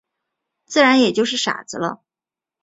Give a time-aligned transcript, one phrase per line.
[0.65, 2.01] 自然也就是傻子了。